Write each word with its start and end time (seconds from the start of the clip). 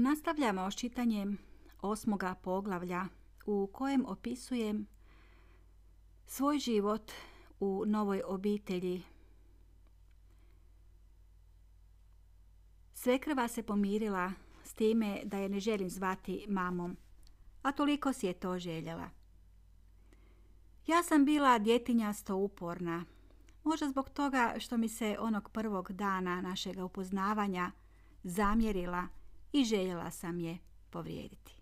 Nastavljamo 0.00 0.70
s 0.70 0.74
čitanjem 0.74 1.38
osmoga 1.82 2.34
poglavlja 2.34 3.06
u 3.46 3.70
kojem 3.72 4.06
opisujem 4.06 4.86
svoj 6.26 6.58
život 6.58 7.12
u 7.60 7.84
novoj 7.86 8.22
obitelji. 8.26 9.02
Svekrva 12.94 13.48
se 13.48 13.62
pomirila 13.62 14.32
s 14.64 14.74
time 14.74 15.20
da 15.24 15.38
je 15.38 15.48
ne 15.48 15.60
želim 15.60 15.90
zvati 15.90 16.46
mamom, 16.48 16.96
a 17.62 17.72
toliko 17.72 18.12
si 18.12 18.26
je 18.26 18.32
to 18.32 18.58
željela. 18.58 19.10
Ja 20.86 21.02
sam 21.02 21.24
bila 21.24 21.58
djetinjasto 21.58 22.36
uporna, 22.36 23.04
možda 23.64 23.88
zbog 23.88 24.10
toga 24.10 24.54
što 24.58 24.76
mi 24.76 24.88
se 24.88 25.16
onog 25.20 25.50
prvog 25.50 25.92
dana 25.92 26.40
našega 26.40 26.84
upoznavanja 26.84 27.70
zamjerila 28.22 29.17
i 29.52 29.64
željela 29.64 30.10
sam 30.10 30.40
je 30.40 30.58
povrijediti. 30.90 31.54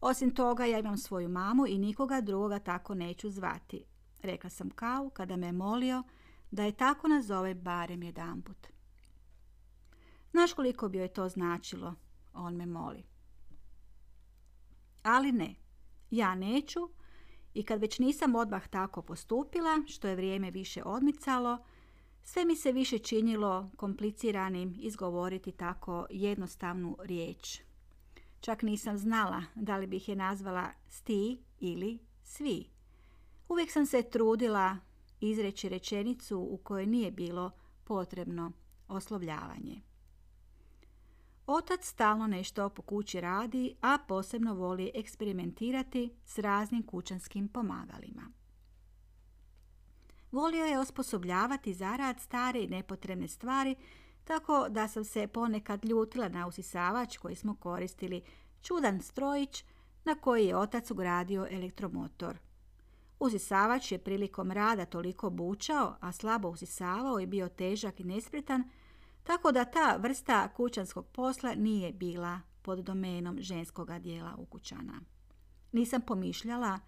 Osim 0.00 0.34
toga, 0.34 0.64
ja 0.64 0.78
imam 0.78 0.96
svoju 0.96 1.28
mamu 1.28 1.66
i 1.66 1.78
nikoga 1.78 2.20
drugoga 2.20 2.58
tako 2.58 2.94
neću 2.94 3.30
zvati. 3.30 3.84
Rekla 4.22 4.50
sam 4.50 4.70
Kao 4.70 5.10
kada 5.10 5.36
me 5.36 5.52
molio 5.52 6.02
da 6.50 6.64
je 6.64 6.72
tako 6.72 7.08
nazove 7.08 7.54
barem 7.54 8.02
jedanput. 8.02 8.66
Znaš 10.30 10.52
koliko 10.52 10.88
bi 10.88 10.98
joj 10.98 11.08
to 11.08 11.28
značilo? 11.28 11.94
On 12.32 12.56
me 12.56 12.66
moli. 12.66 13.04
Ali 15.02 15.32
ne, 15.32 15.54
ja 16.10 16.34
neću 16.34 16.80
i 17.54 17.62
kad 17.62 17.80
već 17.80 17.98
nisam 17.98 18.34
odmah 18.34 18.68
tako 18.68 19.02
postupila, 19.02 19.82
što 19.86 20.08
je 20.08 20.16
vrijeme 20.16 20.50
više 20.50 20.82
odmicalo, 20.84 21.58
sve 22.26 22.44
mi 22.44 22.56
se 22.56 22.72
više 22.72 22.98
činilo 22.98 23.70
kompliciranim 23.76 24.74
izgovoriti 24.78 25.52
tako 25.52 26.06
jednostavnu 26.10 26.96
riječ. 27.00 27.60
Čak 28.40 28.62
nisam 28.62 28.98
znala 28.98 29.42
da 29.54 29.76
li 29.76 29.86
bih 29.86 30.08
je 30.08 30.16
nazvala 30.16 30.70
sti 30.88 31.38
ili 31.60 31.98
svi. 32.22 32.66
Uvijek 33.48 33.70
sam 33.70 33.86
se 33.86 34.02
trudila 34.02 34.76
izreći 35.20 35.68
rečenicu 35.68 36.38
u 36.38 36.56
kojoj 36.56 36.86
nije 36.86 37.10
bilo 37.10 37.50
potrebno 37.84 38.52
oslovljavanje. 38.88 39.82
Otac 41.46 41.84
stalno 41.84 42.26
nešto 42.26 42.68
po 42.68 42.82
kući 42.82 43.20
radi, 43.20 43.74
a 43.80 43.98
posebno 44.08 44.54
voli 44.54 44.90
eksperimentirati 44.94 46.10
s 46.24 46.38
raznim 46.38 46.82
kućanskim 46.82 47.48
pomagalima. 47.48 48.35
Volio 50.32 50.64
je 50.64 50.78
osposobljavati 50.78 51.74
za 51.74 51.96
rad 51.96 52.20
stare 52.20 52.60
i 52.60 52.68
nepotrebne 52.68 53.28
stvari, 53.28 53.76
tako 54.24 54.68
da 54.68 54.88
sam 54.88 55.04
se 55.04 55.26
ponekad 55.26 55.84
ljutila 55.84 56.28
na 56.28 56.46
usisavač 56.46 57.16
koji 57.16 57.36
smo 57.36 57.54
koristili, 57.54 58.22
čudan 58.62 59.00
strojić 59.00 59.64
na 60.04 60.14
koji 60.14 60.46
je 60.46 60.56
otac 60.56 60.90
ugradio 60.90 61.46
elektromotor. 61.50 62.38
Usisavač 63.20 63.92
je 63.92 63.98
prilikom 63.98 64.50
rada 64.50 64.84
toliko 64.84 65.30
bučao, 65.30 65.96
a 66.00 66.12
slabo 66.12 66.48
usisavao 66.48 67.20
i 67.20 67.26
bio 67.26 67.48
težak 67.48 68.00
i 68.00 68.04
nespretan, 68.04 68.70
tako 69.22 69.52
da 69.52 69.64
ta 69.64 69.96
vrsta 70.00 70.48
kućanskog 70.48 71.06
posla 71.06 71.54
nije 71.54 71.92
bila 71.92 72.40
pod 72.62 72.78
domenom 72.78 73.36
ženskoga 73.40 73.98
dijela 73.98 74.34
ukućana. 74.38 75.00
Nisam 75.72 76.00
pomišljala 76.00 76.78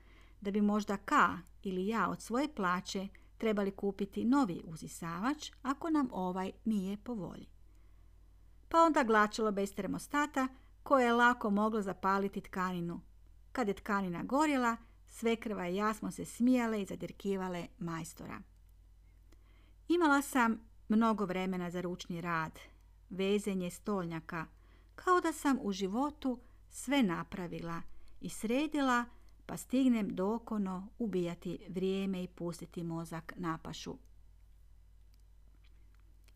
da 0.41 0.51
bi 0.51 0.61
možda 0.61 0.97
K 0.97 1.15
ili 1.63 1.87
ja 1.87 2.09
od 2.09 2.23
svoje 2.23 2.55
plaće 2.55 3.09
trebali 3.39 3.71
kupiti 3.71 4.25
novi 4.25 4.63
uzisavač 4.65 5.51
ako 5.63 5.91
nam 5.91 6.09
ovaj 6.13 6.53
nije 6.65 6.97
po 6.97 7.15
volji. 7.15 7.47
Pa 8.69 8.79
onda 8.79 9.05
glačalo 9.05 9.53
bez 9.53 9.75
termostata 9.75 10.49
koje 10.83 11.05
je 11.05 11.13
lako 11.13 11.51
moglo 11.51 11.83
zapaliti 11.83 12.41
tkaninu. 12.41 13.01
Kad 13.53 13.69
je 13.69 13.75
tkanina 13.75 14.23
gorjela, 14.23 14.77
svekrva 15.07 15.69
i 15.69 15.77
ja 15.77 15.95
smo 15.95 16.11
se 16.11 16.25
smijale 16.25 16.83
i 16.83 16.87
zadirkivale 16.87 17.67
majstora. 17.79 18.41
Imala 19.89 20.23
sam 20.23 20.61
mnogo 20.89 21.25
vremena 21.25 21.71
za 21.71 21.81
ručni 21.81 22.21
rad, 22.21 22.59
vezenje 23.11 23.71
stolnjaka, 23.71 24.47
kao 24.95 25.21
da 25.21 25.33
sam 25.33 25.59
u 25.63 25.73
životu 25.73 26.39
sve 26.71 27.03
napravila 27.03 27.83
i 28.21 28.29
sredila 28.29 29.05
pa 29.49 29.57
stignem 29.57 30.15
dokono 30.15 30.89
ubijati 30.99 31.59
vrijeme 31.69 32.23
i 32.23 32.29
pustiti 32.29 32.85
mozak 32.85 33.33
na 33.37 33.59
pašu. 33.59 33.99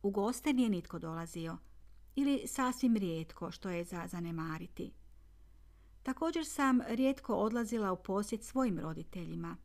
U 0.03 0.11
goste 0.11 0.53
nije 0.53 0.69
nitko 0.69 0.99
dolazio 0.99 1.59
ili 2.15 2.43
sasvim 2.47 2.97
rijetko 2.97 3.51
što 3.51 3.71
je 3.71 3.85
za 3.85 4.07
zanemariti. 4.07 4.93
Također 6.03 6.47
sam 6.47 6.81
rijetko 6.89 7.35
odlazila 7.35 7.93
u 7.93 8.03
posjet 8.03 8.45
svojim 8.45 8.79
roditeljima. 8.79 9.57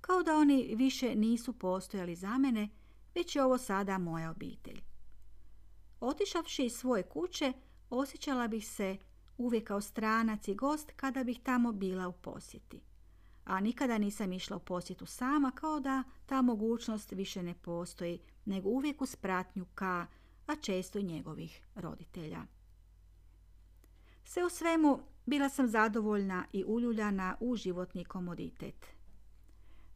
Kao 0.00 0.22
da 0.22 0.36
oni 0.36 0.74
više 0.76 1.14
nisu 1.14 1.52
postojali 1.52 2.14
za 2.14 2.38
mene, 2.38 2.68
već 3.14 3.36
je 3.36 3.44
ovo 3.44 3.58
sada 3.58 3.98
moja 3.98 4.30
obitelj. 4.30 4.82
Otišavši 6.00 6.64
iz 6.64 6.72
svoje 6.72 7.02
kuće, 7.02 7.52
osjećala 7.90 8.48
bih 8.48 8.68
se 8.68 8.96
uvijek 9.42 9.68
kao 9.68 9.80
stranac 9.80 10.48
i 10.48 10.54
gost 10.54 10.92
kada 10.96 11.24
bih 11.24 11.40
tamo 11.42 11.72
bila 11.72 12.08
u 12.08 12.12
posjeti. 12.12 12.80
A 13.44 13.60
nikada 13.60 13.98
nisam 13.98 14.32
išla 14.32 14.56
u 14.56 14.60
posjetu 14.60 15.06
sama 15.06 15.50
kao 15.50 15.80
da 15.80 16.02
ta 16.26 16.42
mogućnost 16.42 17.12
više 17.12 17.42
ne 17.42 17.54
postoji, 17.54 18.20
nego 18.44 18.68
uvijek 18.68 19.02
u 19.02 19.06
spratnju 19.06 19.66
ka, 19.74 20.06
a 20.46 20.56
često 20.56 20.98
i 20.98 21.02
njegovih 21.02 21.60
roditelja. 21.74 22.42
Sve 24.24 24.44
u 24.44 24.48
svemu 24.48 24.98
bila 25.26 25.48
sam 25.48 25.68
zadovoljna 25.68 26.44
i 26.52 26.64
uljuljana 26.66 27.36
u 27.40 27.56
životni 27.56 28.04
komoditet. 28.04 28.86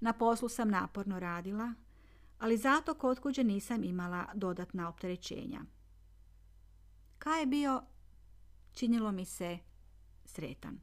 Na 0.00 0.12
poslu 0.12 0.48
sam 0.48 0.68
naporno 0.68 1.20
radila, 1.20 1.74
ali 2.38 2.56
zato 2.56 2.94
kod 2.94 3.20
kuđe 3.20 3.44
nisam 3.44 3.84
imala 3.84 4.26
dodatna 4.34 4.88
opterećenja. 4.88 5.60
Ka 7.18 7.30
je 7.30 7.46
bio 7.46 7.82
činilo 8.76 9.12
mi 9.12 9.24
se 9.24 9.58
sretan. 10.24 10.80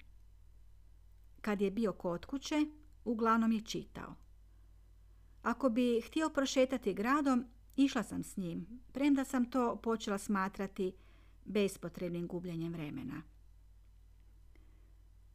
Kad 1.42 1.62
je 1.62 1.72
bio 1.72 1.94
kod 1.94 2.26
kuće, 2.26 2.66
uglavnom 3.06 3.52
je 3.52 3.62
čitao. 3.62 4.16
Ako 5.42 5.70
bi 5.70 6.02
htio 6.02 6.30
prošetati 6.30 6.94
gradom, 6.94 7.46
išla 7.76 8.04
sam 8.04 8.24
s 8.24 8.38
njim, 8.38 8.68
premda 8.92 9.26
sam 9.26 9.52
to 9.52 9.76
počela 9.76 10.18
smatrati 10.18 10.94
bespotrebnim 11.46 12.28
gubljenjem 12.28 12.74
vremena. 12.74 13.22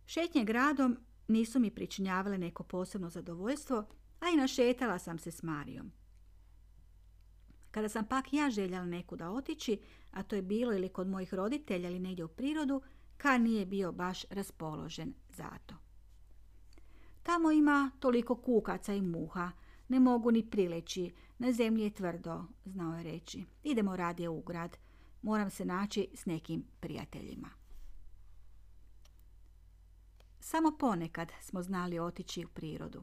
Šetnje 0.07 0.45
gradom 0.45 0.97
nisu 1.29 1.61
mi 1.61 1.71
pričinjavale 1.71 2.39
neko 2.39 2.63
posebno 2.63 3.11
zadovoljstvo, 3.11 3.85
a 4.21 4.29
i 4.35 4.37
našetala 4.37 4.99
sam 4.99 5.19
se 5.19 5.31
s 5.31 5.43
Marijom. 5.43 5.93
Kada 7.71 7.89
sam 7.89 8.07
pak 8.07 8.33
ja 8.33 8.51
željela 8.51 8.87
nekuda 8.87 9.31
otići, 9.31 9.81
a 10.11 10.23
to 10.23 10.37
je 10.37 10.43
bilo 10.43 10.73
ili 10.73 10.89
kod 10.89 11.09
mojih 11.09 11.35
roditelja 11.35 11.89
ili 11.89 11.99
negdje 11.99 12.25
u 12.25 12.29
prirodu, 12.29 12.83
Ka 13.19 13.39
nije 13.39 13.67
bio 13.67 13.93
baš 13.93 14.25
raspoložen 14.31 15.15
za 15.29 15.51
to. 15.67 15.75
Tamo 17.23 17.51
ima 17.51 17.91
toliko 18.01 18.35
kukaca 18.35 18.95
i 18.95 19.03
muha, 19.03 19.51
ne 19.89 20.01
mogu 20.01 20.31
ni 20.31 20.51
prileći, 20.51 21.13
na 21.39 21.53
zemlji 21.53 21.85
je 21.85 21.95
tvrdo, 21.95 22.45
znao 22.65 22.97
je 22.97 23.03
reći. 23.03 23.45
Idemo 23.63 23.97
radije 23.97 24.29
u 24.29 24.41
grad, 24.41 24.77
moram 25.23 25.51
se 25.51 25.65
naći 25.65 26.09
s 26.15 26.27
nekim 26.27 26.65
prijateljima. 26.81 27.49
Samo 30.41 30.77
ponekad 30.79 31.33
smo 31.41 31.63
znali 31.63 31.99
otići 31.99 32.45
u 32.45 32.49
prirodu. 32.49 33.03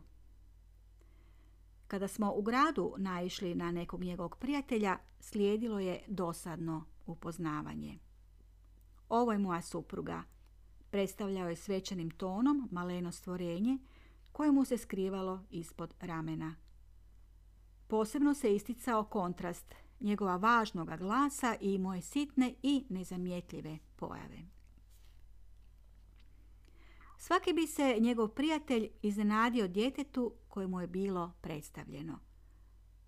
Kada 1.96 2.08
smo 2.08 2.34
u 2.34 2.42
gradu 2.42 2.94
naišli 2.98 3.56
na 3.56 3.72
nekog 3.72 4.04
njegovog 4.04 4.36
prijatelja, 4.36 4.98
slijedilo 5.20 5.80
je 5.80 6.04
dosadno 6.08 6.86
upoznavanje. 7.06 8.00
Ovo 9.10 9.32
je 9.32 9.38
moja 9.38 9.62
supruga. 9.62 10.24
Predstavljao 10.90 11.50
je 11.50 11.56
svećanim 11.56 12.10
tonom 12.10 12.68
maleno 12.72 13.12
stvorenje 13.12 13.78
koje 14.32 14.52
mu 14.52 14.66
se 14.66 14.78
skrivalo 14.78 15.44
ispod 15.50 15.94
ramena. 16.02 16.56
Posebno 17.88 18.34
se 18.34 18.56
isticao 18.56 19.04
kontrast 19.04 19.76
njegova 20.00 20.36
važnoga 20.36 20.98
glasa 20.98 21.56
i 21.62 21.78
moje 21.78 22.02
sitne 22.02 22.54
i 22.64 22.86
nezamjetljive 22.90 23.78
pojave. 23.96 24.40
Svaki 27.18 27.54
bi 27.54 27.68
se 27.68 27.98
njegov 28.00 28.28
prijatelj 28.28 28.90
iznenadio 29.02 29.68
djetetu 29.68 30.34
koje 30.56 30.68
mu 30.68 30.82
je 30.82 30.88
bilo 30.88 31.34
predstavljeno. 31.42 32.20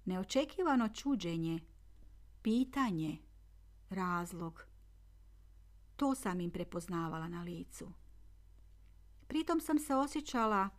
Neočekivano 0.05 0.89
čuđenje, 0.89 1.59
pitanje, 2.41 3.17
razlog. 3.89 4.65
To 5.95 6.15
sam 6.15 6.41
im 6.41 6.51
prepoznavala 6.51 7.27
na 7.27 7.44
licu. 7.44 7.91
Pritom 9.27 9.61
sam 9.61 9.79
se 9.79 9.95
osjećala 9.95 10.69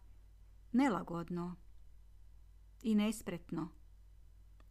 nelagodno 0.72 1.56
i 2.82 2.94
nespretno. 2.94 3.68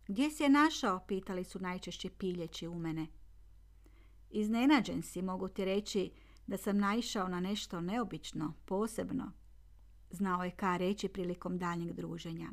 Gdje 0.08 0.32
si 0.32 0.44
je 0.44 0.50
našao, 0.50 1.00
pitali 1.08 1.44
su 1.44 1.60
najčešće 1.60 2.10
piljeći 2.10 2.68
u 2.68 2.80
mene. 2.80 3.08
Iznenađen 4.30 5.02
si, 5.02 5.22
mogu 5.22 5.48
ti 5.48 5.66
reći 5.66 6.12
da 6.48 6.58
sam 6.58 6.78
naišao 6.78 7.28
na 7.28 7.40
nešto 7.40 7.82
neobično, 7.82 8.54
posebno. 8.66 9.32
Znao 10.18 10.44
je 10.44 10.52
ka 10.52 10.78
reći 10.78 11.08
prilikom 11.08 11.58
daljnjeg 11.58 11.94
druženja. 11.94 12.50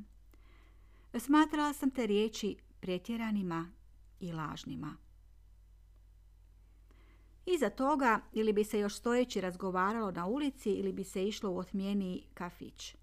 Smatrala 1.19 1.73
sam 1.73 1.91
te 1.91 2.07
riječi 2.07 2.57
pretjeranima 2.81 3.69
i 4.21 4.33
lažnima. 4.33 4.97
Iza 7.47 7.71
toga 7.71 8.21
ili 8.33 8.53
bi 8.53 8.65
se 8.65 8.79
još 8.79 8.95
stojeći 8.95 9.41
razgovaralo 9.41 10.11
na 10.11 10.27
ulici 10.27 10.71
ili 10.71 10.93
bi 10.93 11.05
se 11.05 11.29
išlo 11.29 11.51
u 11.51 11.59
otmjeniji 11.59 12.27
kafić. 12.35 12.97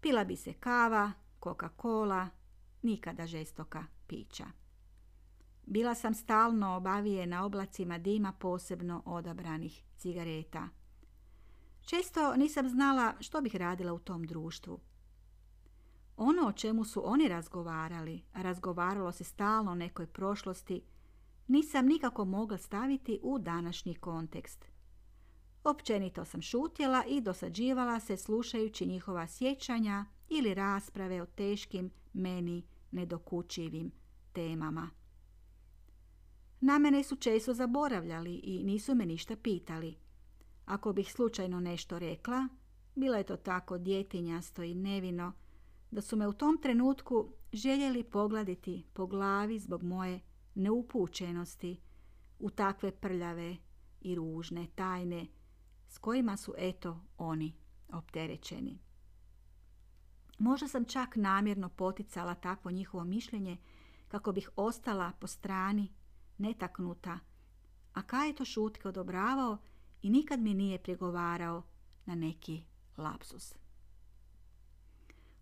Pila 0.00 0.24
bi 0.24 0.36
se 0.36 0.52
kava, 0.52 1.12
Coca-Cola, 1.40 2.28
nikada 2.82 3.26
žestoka 3.26 3.84
pića. 4.06 4.46
Bila 5.66 5.94
sam 5.94 6.14
stalno 6.14 6.76
obavije 6.76 7.26
na 7.26 7.44
oblacima 7.44 7.98
dima 7.98 8.32
posebno 8.32 9.02
odabranih 9.04 9.82
cigareta. 9.96 10.68
Često 11.88 12.36
nisam 12.36 12.68
znala 12.68 13.14
što 13.20 13.40
bih 13.40 13.56
radila 13.56 13.92
u 13.92 13.98
tom 13.98 14.24
društvu. 14.24 14.80
Ono 16.16 16.48
o 16.48 16.52
čemu 16.52 16.84
su 16.84 17.02
oni 17.04 17.28
razgovarali, 17.28 18.22
razgovaralo 18.34 19.12
se 19.12 19.24
stalno 19.24 19.70
o 19.70 19.74
nekoj 19.74 20.06
prošlosti, 20.06 20.82
nisam 21.46 21.86
nikako 21.86 22.24
mogla 22.24 22.58
staviti 22.58 23.20
u 23.22 23.38
današnji 23.38 23.94
kontekst. 23.94 24.64
Općenito 25.64 26.24
sam 26.24 26.42
šutjela 26.42 27.04
i 27.08 27.20
dosađivala 27.20 28.00
se 28.00 28.16
slušajući 28.16 28.86
njihova 28.86 29.26
sjećanja 29.26 30.04
ili 30.28 30.54
rasprave 30.54 31.22
o 31.22 31.26
teškim, 31.26 31.90
meni 32.12 32.62
nedokučivim 32.90 33.92
temama. 34.32 34.90
Na 36.60 36.78
mene 36.78 37.04
su 37.04 37.16
često 37.16 37.54
zaboravljali 37.54 38.34
i 38.34 38.64
nisu 38.64 38.94
me 38.94 39.06
ništa 39.06 39.36
pitali. 39.36 40.07
Ako 40.68 40.92
bih 40.92 41.12
slučajno 41.12 41.60
nešto 41.60 41.98
rekla, 41.98 42.48
bilo 42.94 43.16
je 43.16 43.24
to 43.24 43.36
tako 43.36 43.78
djetinjasto 43.78 44.62
i 44.62 44.74
nevino, 44.74 45.32
da 45.90 46.00
su 46.00 46.16
me 46.16 46.28
u 46.28 46.32
tom 46.32 46.58
trenutku 46.62 47.32
željeli 47.52 48.04
pogladiti 48.04 48.84
po 48.92 49.06
glavi 49.06 49.58
zbog 49.58 49.82
moje 49.82 50.20
neupućenosti 50.54 51.80
u 52.38 52.50
takve 52.50 52.90
prljave 52.90 53.56
i 54.00 54.14
ružne 54.14 54.66
tajne 54.74 55.26
s 55.88 55.98
kojima 55.98 56.36
su 56.36 56.54
eto 56.56 57.00
oni 57.18 57.54
opterećeni. 57.92 58.78
Možda 60.38 60.68
sam 60.68 60.84
čak 60.84 61.16
namjerno 61.16 61.68
poticala 61.68 62.34
takvo 62.34 62.70
njihovo 62.70 63.04
mišljenje 63.04 63.56
kako 64.08 64.32
bih 64.32 64.50
ostala 64.56 65.12
po 65.20 65.26
strani, 65.26 65.92
netaknuta, 66.38 67.18
a 67.94 68.02
kaj 68.02 68.28
je 68.28 68.34
to 68.34 68.44
šutke 68.44 68.88
odobravao 68.88 69.58
i 70.02 70.10
nikad 70.10 70.40
mi 70.40 70.54
nije 70.54 70.78
prigovarao 70.78 71.62
na 72.06 72.14
neki 72.14 72.62
lapsus. 72.96 73.54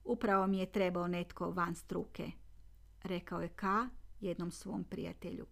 Upravo 0.04 0.46
mi 0.46 0.58
je 0.58 0.72
trebao 0.72 1.08
netko 1.08 1.50
van 1.50 1.74
struke, 1.74 2.30
rekao 3.02 3.40
je 3.40 3.48
K 3.48 3.66
jednom 4.20 4.50
svom 4.50 4.84
prijatelju. 4.84 5.46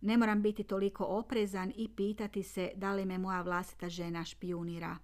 Ne 0.00 0.16
moram 0.16 0.42
biti 0.42 0.64
toliko 0.64 1.04
oprezan 1.04 1.72
i 1.76 1.88
pitati 1.96 2.42
se 2.42 2.72
da 2.76 2.92
li 2.92 3.04
me 3.04 3.18
moja 3.18 3.42
vlastita 3.42 3.88
žena 3.88 4.24
špijunira, 4.24 4.96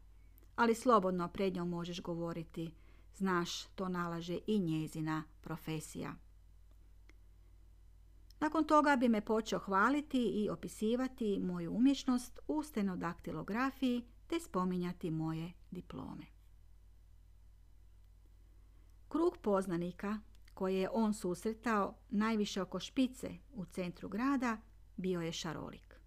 ali 0.56 0.74
slobodno 0.74 1.28
pred 1.28 1.54
njom 1.54 1.68
možeš 1.68 2.02
govoriti. 2.02 2.70
Znaš, 3.14 3.66
to 3.66 3.88
nalaže 3.88 4.38
i 4.46 4.58
njezina 4.58 5.22
profesija. 5.40 6.14
Nakon 8.40 8.64
toga 8.64 8.96
bi 8.96 9.08
me 9.08 9.20
počeo 9.20 9.58
hvaliti 9.58 10.18
i 10.18 10.48
opisivati 10.50 11.40
moju 11.40 11.72
umješnost 11.72 12.40
u 12.48 12.62
stenodaktilografiji 12.62 14.04
te 14.26 14.40
spominjati 14.40 15.10
moje 15.10 15.52
diplome. 15.70 16.26
Krug 19.08 19.38
poznanika 19.42 20.18
koje 20.54 20.74
je 20.74 20.90
on 20.92 21.14
susretao 21.14 21.94
najviše 22.10 22.62
oko 22.62 22.80
špice 22.80 23.30
u 23.54 23.64
centru 23.64 24.08
grada 24.08 24.56
bio 24.96 25.20
je 25.20 25.32
šarolik. 25.32 26.00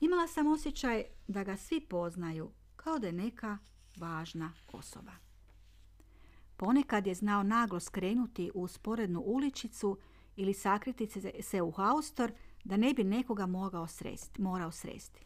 Imala 0.00 0.26
sam 0.26 0.46
osjećaj 0.46 1.04
da 1.28 1.44
ga 1.44 1.56
svi 1.56 1.80
poznaju 1.80 2.50
kao 2.76 2.98
da 2.98 3.06
je 3.06 3.12
neka 3.12 3.58
važna 3.96 4.52
osoba. 4.72 5.12
Ponekad 6.56 7.06
je 7.06 7.14
znao 7.14 7.42
naglo 7.42 7.80
skrenuti 7.80 8.50
u 8.54 8.68
sporednu 8.68 9.20
uličicu 9.20 9.98
ili 10.40 10.54
sakriti 10.54 11.08
se 11.42 11.62
u 11.62 11.70
haustor 11.70 12.32
da 12.64 12.76
ne 12.76 12.94
bi 12.94 13.04
nekoga 13.04 13.46
mogao 13.46 13.86
sresti, 13.86 14.42
morao 14.42 14.72
sresti. 14.72 15.24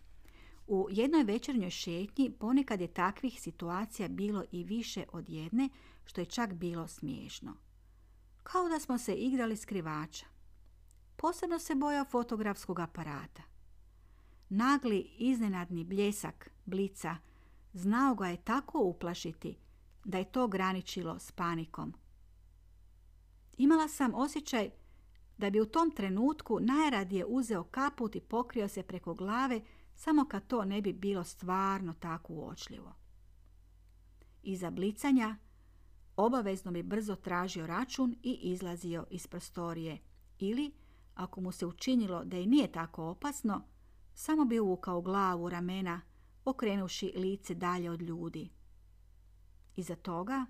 U 0.66 0.88
jednoj 0.90 1.22
večernjoj 1.22 1.70
šetnji 1.70 2.30
ponekad 2.38 2.80
je 2.80 2.94
takvih 2.94 3.40
situacija 3.40 4.08
bilo 4.08 4.44
i 4.52 4.64
više 4.64 5.04
od 5.12 5.28
jedne, 5.28 5.68
što 6.04 6.20
je 6.20 6.26
čak 6.26 6.52
bilo 6.52 6.88
smiješno. 6.88 7.56
Kao 8.42 8.68
da 8.68 8.80
smo 8.80 8.98
se 8.98 9.14
igrali 9.14 9.56
skrivača. 9.56 10.26
Posebno 11.16 11.58
se 11.58 11.74
bojao 11.74 12.04
fotografskog 12.04 12.80
aparata. 12.80 13.42
Nagli 14.48 15.10
iznenadni 15.18 15.84
bljesak 15.84 16.50
blica 16.64 17.16
znao 17.72 18.14
ga 18.14 18.26
je 18.26 18.44
tako 18.44 18.78
uplašiti 18.78 19.56
da 20.04 20.18
je 20.18 20.32
to 20.32 20.48
graničilo 20.48 21.18
s 21.18 21.32
panikom. 21.32 21.94
Imala 23.56 23.88
sam 23.88 24.14
osjećaj 24.14 24.70
da 25.38 25.50
bi 25.50 25.60
u 25.60 25.66
tom 25.66 25.90
trenutku 25.90 26.60
najradije 26.60 27.24
uzeo 27.24 27.64
kaput 27.64 28.16
i 28.16 28.20
pokrio 28.20 28.68
se 28.68 28.82
preko 28.82 29.14
glave 29.14 29.60
samo 29.94 30.24
kad 30.24 30.46
to 30.46 30.64
ne 30.64 30.82
bi 30.82 30.92
bilo 30.92 31.24
stvarno 31.24 31.94
tako 32.00 32.32
uočljivo. 32.32 32.94
Iza 34.42 34.70
blicanja 34.70 35.36
obavezno 36.16 36.72
bi 36.72 36.82
brzo 36.82 37.16
tražio 37.16 37.66
račun 37.66 38.16
i 38.22 38.32
izlazio 38.42 39.06
iz 39.10 39.26
prostorije 39.26 39.98
ili, 40.38 40.72
ako 41.14 41.40
mu 41.40 41.52
se 41.52 41.66
učinilo 41.66 42.24
da 42.24 42.36
i 42.36 42.46
nije 42.46 42.72
tako 42.72 43.04
opasno, 43.04 43.62
samo 44.14 44.44
bi 44.44 44.60
uvukao 44.60 45.00
glavu 45.00 45.48
ramena, 45.48 46.00
okrenuši 46.44 47.12
lice 47.16 47.54
dalje 47.54 47.90
od 47.90 48.02
ljudi. 48.02 48.50
Iza 49.76 49.96
toga, 49.96 50.46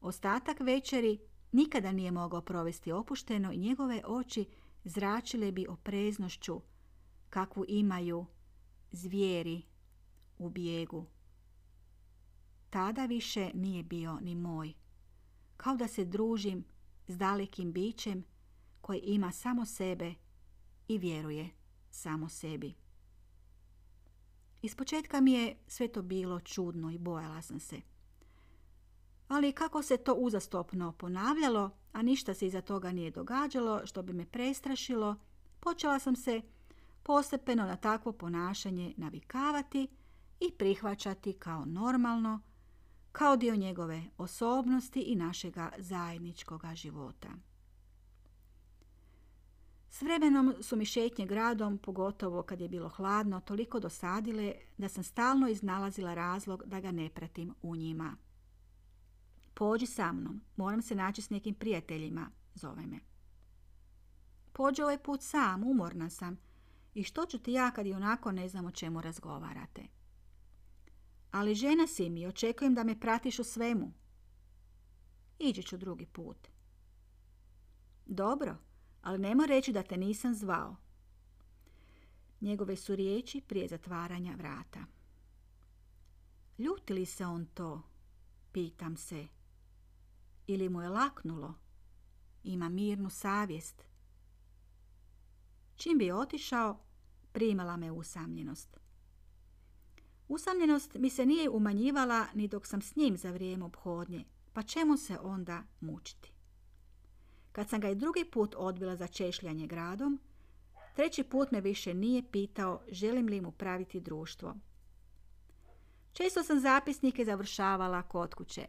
ostatak 0.00 0.60
večeri 0.60 1.18
nikada 1.52 1.92
nije 1.92 2.10
mogao 2.10 2.40
provesti 2.40 2.92
opušteno 2.92 3.52
i 3.52 3.58
njegove 3.58 4.02
oči 4.06 4.46
zračile 4.84 5.52
bi 5.52 5.66
opreznošću 5.66 6.60
kakvu 7.30 7.64
imaju 7.68 8.26
zvijeri 8.92 9.62
u 10.38 10.50
bijegu. 10.50 11.06
Tada 12.70 13.06
više 13.06 13.50
nije 13.54 13.82
bio 13.82 14.20
ni 14.20 14.34
moj. 14.34 14.72
Kao 15.56 15.76
da 15.76 15.88
se 15.88 16.04
družim 16.04 16.64
s 17.08 17.16
dalekim 17.16 17.72
bićem 17.72 18.24
koji 18.80 18.98
ima 18.98 19.32
samo 19.32 19.66
sebe 19.66 20.14
i 20.88 20.98
vjeruje 20.98 21.50
samo 21.90 22.28
sebi. 22.28 22.74
Ispočetka 24.62 25.20
mi 25.20 25.32
je 25.32 25.56
sve 25.66 25.88
to 25.88 26.02
bilo 26.02 26.40
čudno 26.40 26.90
i 26.90 26.98
bojala 26.98 27.42
sam 27.42 27.60
se. 27.60 27.91
Ali 29.32 29.52
kako 29.52 29.82
se 29.82 29.96
to 29.96 30.14
uzastopno 30.14 30.92
ponavljalo, 30.92 31.70
a 31.92 32.02
ništa 32.02 32.34
se 32.34 32.46
iza 32.46 32.60
toga 32.60 32.92
nije 32.92 33.10
događalo 33.10 33.80
što 33.84 34.02
bi 34.02 34.12
me 34.12 34.26
prestrašilo, 34.26 35.16
počela 35.60 35.98
sam 35.98 36.16
se 36.16 36.42
postepeno 37.02 37.64
na 37.64 37.76
takvo 37.76 38.12
ponašanje 38.12 38.94
navikavati 38.96 39.88
i 40.40 40.52
prihvaćati 40.58 41.32
kao 41.32 41.64
normalno, 41.64 42.40
kao 43.12 43.36
dio 43.36 43.56
njegove 43.56 44.02
osobnosti 44.18 45.00
i 45.00 45.16
našega 45.16 45.72
zajedničkoga 45.78 46.74
života. 46.74 47.28
S 49.90 50.02
vremenom 50.02 50.54
su 50.60 50.76
mi 50.76 50.84
šetnje 50.84 51.26
gradom, 51.26 51.78
pogotovo 51.78 52.42
kad 52.42 52.60
je 52.60 52.68
bilo 52.68 52.88
hladno, 52.88 53.40
toliko 53.40 53.80
dosadile 53.80 54.54
da 54.78 54.88
sam 54.88 55.04
stalno 55.04 55.48
iznalazila 55.48 56.14
razlog 56.14 56.62
da 56.66 56.80
ga 56.80 56.90
ne 56.90 57.10
pratim 57.10 57.54
u 57.62 57.76
njima. 57.76 58.16
Pođi 59.54 59.86
sa 59.86 60.12
mnom, 60.12 60.40
moram 60.56 60.82
se 60.82 60.94
naći 60.94 61.22
s 61.22 61.30
nekim 61.30 61.54
prijateljima, 61.54 62.30
zove 62.54 62.86
me. 62.86 63.00
Pođi 64.52 64.82
ovaj 64.82 65.02
put 65.02 65.22
sam, 65.22 65.64
umorna 65.64 66.10
sam. 66.10 66.38
I 66.94 67.02
što 67.02 67.26
ću 67.26 67.38
ti 67.38 67.52
ja 67.52 67.70
kad 67.70 67.86
i 67.86 67.92
onako 67.92 68.32
ne 68.32 68.48
znam 68.48 68.66
o 68.66 68.70
čemu 68.70 69.00
razgovarate? 69.00 69.82
Ali 71.30 71.54
žena 71.54 71.86
si 71.86 72.10
mi, 72.10 72.26
očekujem 72.26 72.74
da 72.74 72.84
me 72.84 73.00
pratiš 73.00 73.38
u 73.38 73.44
svemu. 73.44 73.92
Iđi 75.38 75.62
ću 75.62 75.76
drugi 75.76 76.06
put. 76.06 76.48
Dobro, 78.06 78.56
ali 79.02 79.18
nemoj 79.18 79.46
reći 79.46 79.72
da 79.72 79.82
te 79.82 79.96
nisam 79.96 80.34
zvao. 80.34 80.76
Njegove 82.40 82.76
su 82.76 82.96
riječi 82.96 83.40
prije 83.40 83.68
zatvaranja 83.68 84.34
vrata. 84.34 84.84
Ljuti 86.58 86.92
li 86.92 87.06
se 87.06 87.26
on 87.26 87.46
to? 87.46 87.82
Pitam 88.52 88.96
se. 88.96 89.26
Ili 90.46 90.68
mu 90.68 90.82
je 90.82 90.88
laknulo? 90.88 91.54
Ima 92.44 92.68
mirnu 92.68 93.10
savjest. 93.10 93.84
Čim 95.76 95.98
bi 95.98 96.12
otišao, 96.12 96.78
primala 97.32 97.76
me 97.76 97.90
usamljenost. 97.90 98.76
Usamljenost 100.28 100.94
mi 100.94 101.10
se 101.10 101.26
nije 101.26 101.50
umanjivala 101.50 102.26
ni 102.34 102.48
dok 102.48 102.66
sam 102.66 102.82
s 102.82 102.96
njim 102.96 103.16
za 103.16 103.30
vrijeme 103.30 103.64
obhodnje, 103.64 104.24
pa 104.52 104.62
čemu 104.62 104.96
se 104.96 105.18
onda 105.22 105.62
mučiti? 105.80 106.32
Kad 107.52 107.68
sam 107.68 107.80
ga 107.80 107.88
i 107.88 107.94
drugi 107.94 108.24
put 108.32 108.54
odbila 108.58 108.96
za 108.96 109.06
češljanje 109.06 109.66
gradom, 109.66 110.20
treći 110.96 111.24
put 111.24 111.50
me 111.50 111.60
više 111.60 111.94
nije 111.94 112.30
pitao 112.30 112.80
želim 112.88 113.26
li 113.26 113.40
mu 113.40 113.52
praviti 113.52 114.00
društvo. 114.00 114.54
Često 116.12 116.42
sam 116.42 116.60
zapisnike 116.60 117.24
završavala 117.24 118.02
kod 118.02 118.34
kuće. 118.34 118.66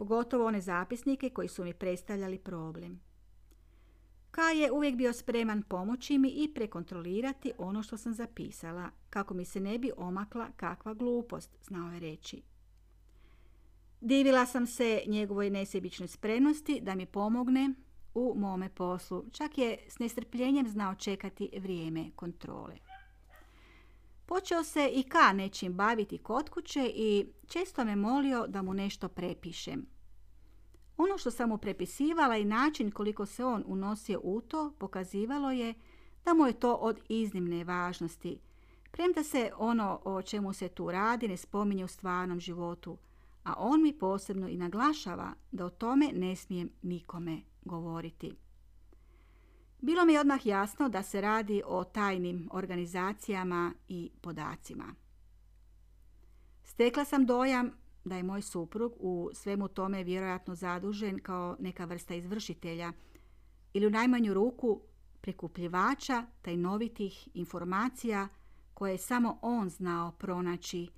Pogotovo 0.00 0.46
one 0.46 0.60
zapisnike 0.60 1.30
koji 1.30 1.48
su 1.48 1.64
mi 1.64 1.74
predstavljali 1.74 2.38
problem. 2.38 3.00
Ka 4.30 4.42
je 4.42 4.72
uvijek 4.72 4.96
bio 4.96 5.12
spreman 5.12 5.62
pomoći 5.62 6.18
mi 6.18 6.28
i 6.28 6.54
prekontrolirati 6.54 7.52
ono 7.58 7.82
što 7.82 7.96
sam 7.96 8.14
zapisala, 8.14 8.90
kako 9.10 9.34
mi 9.34 9.44
se 9.44 9.60
ne 9.60 9.78
bi 9.78 9.90
omakla 9.96 10.48
kakva 10.56 10.94
glupost, 10.94 11.50
znao 11.62 11.92
je 11.92 12.00
reći. 12.00 12.42
Divila 14.00 14.46
sam 14.46 14.66
se 14.66 15.02
njegovoj 15.06 15.50
nesebičnoj 15.50 16.08
spremnosti 16.08 16.80
da 16.82 16.94
mi 16.94 17.06
pomogne 17.06 17.74
u 18.14 18.34
mome 18.36 18.68
poslu. 18.68 19.24
Čak 19.32 19.58
je 19.58 19.78
s 19.88 19.98
nestrpljenjem 19.98 20.68
znao 20.68 20.94
čekati 20.94 21.50
vrijeme 21.58 22.10
kontrole. 22.16 22.89
Počeo 24.30 24.64
se 24.64 24.90
i 24.94 25.02
ka 25.02 25.32
nečim 25.32 25.72
baviti 25.72 26.18
kod 26.18 26.50
kuće 26.50 26.92
i 26.94 27.26
često 27.48 27.84
me 27.84 27.96
molio 27.96 28.46
da 28.46 28.62
mu 28.62 28.74
nešto 28.74 29.08
prepišem. 29.08 29.86
Ono 30.96 31.18
što 31.18 31.30
sam 31.30 31.48
mu 31.48 31.58
prepisivala 31.58 32.36
i 32.36 32.44
način 32.44 32.90
koliko 32.90 33.26
se 33.26 33.44
on 33.44 33.64
unosio 33.66 34.20
u 34.22 34.40
to 34.40 34.74
pokazivalo 34.78 35.50
je 35.50 35.74
da 36.24 36.34
mu 36.34 36.46
je 36.46 36.52
to 36.52 36.74
od 36.74 37.00
iznimne 37.08 37.64
važnosti. 37.64 38.38
Premda 38.90 39.22
se 39.22 39.52
ono 39.56 40.00
o 40.04 40.22
čemu 40.22 40.52
se 40.52 40.68
tu 40.68 40.90
radi 40.90 41.28
ne 41.28 41.36
spominje 41.36 41.84
u 41.84 41.88
stvarnom 41.88 42.40
životu, 42.40 42.98
a 43.44 43.54
on 43.58 43.82
mi 43.82 43.98
posebno 43.98 44.48
i 44.48 44.56
naglašava 44.56 45.34
da 45.52 45.64
o 45.64 45.70
tome 45.70 46.10
ne 46.12 46.36
smijem 46.36 46.70
nikome 46.82 47.40
govoriti. 47.64 48.36
Bilo 49.82 50.04
mi 50.04 50.12
je 50.12 50.20
odmah 50.20 50.46
jasno 50.46 50.88
da 50.88 51.02
se 51.02 51.20
radi 51.20 51.62
o 51.66 51.84
tajnim 51.84 52.48
organizacijama 52.52 53.72
i 53.88 54.10
podacima. 54.20 54.94
Stekla 56.64 57.04
sam 57.04 57.26
dojam 57.26 57.72
da 58.04 58.16
je 58.16 58.22
moj 58.22 58.42
suprug 58.42 58.92
u 58.98 59.30
svemu 59.32 59.68
tome 59.68 60.04
vjerojatno 60.04 60.54
zadužen 60.54 61.18
kao 61.22 61.56
neka 61.58 61.84
vrsta 61.84 62.14
izvršitelja 62.14 62.92
ili 63.72 63.86
u 63.86 63.90
najmanju 63.90 64.34
ruku 64.34 64.80
prikupljivača 65.20 66.26
tajnovitih 66.42 67.28
informacija 67.34 68.28
koje 68.74 68.92
je 68.92 68.98
samo 68.98 69.38
on 69.42 69.70
znao 69.70 70.12
pronaći 70.12 70.88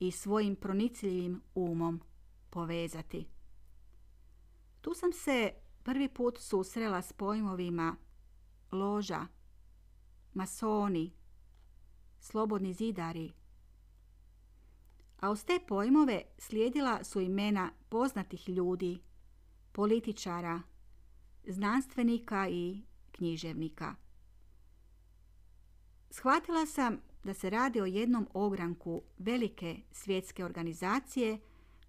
i 0.00 0.10
svojim 0.10 0.56
pronicljivim 0.56 1.42
umom 1.54 2.00
povezati. 2.50 3.26
Tu 4.80 4.94
sam 4.94 5.12
se 5.12 5.52
prvi 5.82 6.08
put 6.08 6.38
susrela 6.38 7.02
s 7.02 7.12
pojmovima 7.12 7.96
loža, 8.74 9.26
masoni, 10.34 11.12
slobodni 12.20 12.74
zidari, 12.74 13.32
a 15.20 15.30
uz 15.30 15.44
te 15.44 15.60
pojmove 15.68 16.22
slijedila 16.38 17.04
su 17.04 17.20
imena 17.20 17.70
poznatih 17.88 18.48
ljudi, 18.48 19.02
političara, 19.72 20.62
znanstvenika 21.46 22.48
i 22.48 22.82
književnika. 23.12 23.94
Shvatila 26.10 26.66
sam 26.66 26.98
da 27.24 27.34
se 27.34 27.50
radi 27.50 27.80
o 27.80 27.86
jednom 27.86 28.28
ogranku 28.34 29.02
velike 29.18 29.76
svjetske 29.90 30.44
organizacije 30.44 31.38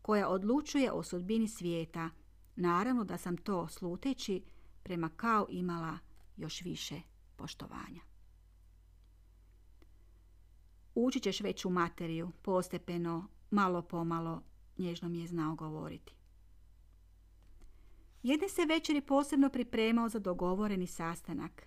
koja 0.01 0.29
odlučuje 0.29 0.91
o 0.91 1.03
sudbini 1.03 1.47
svijeta. 1.47 2.09
Naravno 2.55 3.03
da 3.03 3.17
sam 3.17 3.37
to 3.37 3.67
sluteći 3.67 4.43
prema 4.83 5.09
kao 5.09 5.47
imala 5.49 5.97
još 6.37 6.61
više 6.61 7.01
poštovanja. 7.35 8.01
Ući 10.95 11.19
ćeš 11.19 11.39
već 11.39 11.65
u 11.65 11.69
materiju, 11.69 12.31
postepeno, 12.41 13.27
malo 13.51 13.81
pomalo, 13.81 14.41
nježno 14.77 15.09
mi 15.09 15.19
je 15.19 15.27
znao 15.27 15.55
govoriti. 15.55 16.15
Jedne 18.23 18.49
se 18.49 18.65
večeri 18.65 19.01
posebno 19.01 19.49
pripremao 19.49 20.09
za 20.09 20.19
dogovoreni 20.19 20.87
sastanak. 20.87 21.63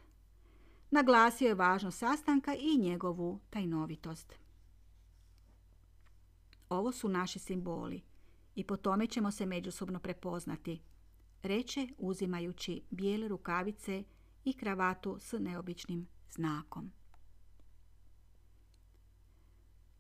Naglasio 0.91 1.49
je 1.49 1.55
važnost 1.55 1.99
sastanka 1.99 2.55
i 2.55 2.79
njegovu 2.79 3.41
tajnovitost. 3.51 4.35
Ovo 6.69 6.93
su 6.93 7.09
naši 7.09 7.39
simboli 7.39 8.03
i 8.55 8.65
po 8.65 8.77
tome 8.77 9.07
ćemo 9.07 9.31
se 9.31 9.47
međusobno 9.47 9.99
prepoznati, 9.99 10.81
reče 11.43 11.89
uzimajući 11.99 12.83
bijele 12.91 13.29
rukavice 13.29 14.05
i 14.49 14.53
kravatu 14.53 15.17
s 15.21 15.33
neobičnim 15.33 16.07
znakom. 16.31 16.93